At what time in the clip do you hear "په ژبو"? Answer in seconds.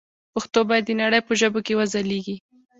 1.27-1.59